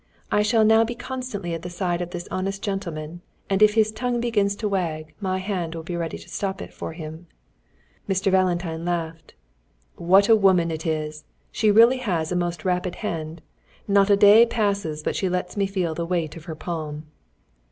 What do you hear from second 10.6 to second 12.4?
it is! She really has a